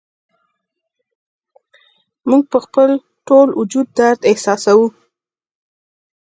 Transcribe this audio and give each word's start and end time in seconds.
موږ 2.29 2.43
په 2.51 2.57
خپل 2.65 2.89
ټول 3.27 3.47
وجود 3.59 3.87
درد 3.99 4.21
احساسوو 4.29 4.87